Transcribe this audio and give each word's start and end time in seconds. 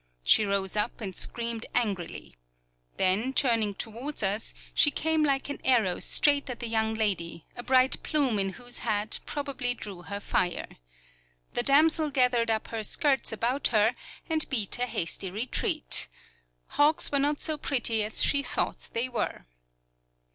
She 0.23 0.45
rose 0.47 0.75
up 0.75 0.99
and 0.99 1.15
screamed 1.15 1.67
angrily. 1.75 2.35
Then, 2.97 3.33
turning 3.33 3.75
toward 3.75 4.23
us, 4.23 4.51
she 4.73 4.89
came 4.89 5.23
like 5.23 5.47
an 5.47 5.59
arrow 5.63 5.99
straight 5.99 6.49
at 6.49 6.59
the 6.59 6.65
young 6.67 6.95
lady, 6.95 7.45
a 7.55 7.61
bright 7.61 8.01
plume 8.01 8.39
in 8.39 8.53
whose 8.53 8.79
hat 8.79 9.19
probably 9.27 9.75
drew 9.75 10.01
her 10.01 10.19
fire. 10.19 10.65
The 11.53 11.61
damsel 11.61 12.09
gathered 12.09 12.49
up 12.49 12.69
her 12.69 12.83
skirts 12.83 13.31
about 13.31 13.67
her 13.67 13.93
and 14.27 14.49
beat 14.49 14.79
a 14.79 14.87
hasty 14.87 15.29
retreat. 15.29 16.07
Hawks 16.69 17.11
were 17.11 17.19
not 17.19 17.39
so 17.39 17.55
pretty 17.55 18.03
as 18.03 18.23
she 18.23 18.41
thought 18.41 18.89
they 18.93 19.07
were. 19.07 19.45